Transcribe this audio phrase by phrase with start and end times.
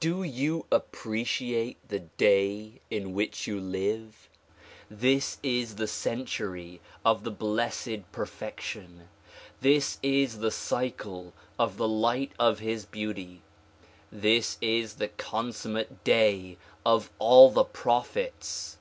[0.00, 4.28] Do you appre ciate the Day in which you live?
[4.90, 9.08] This is the century of the Blessed Perfection!
[9.60, 13.42] This is the cycle of the light of his beauty!
[14.10, 18.78] This is the consummate day of all the prophets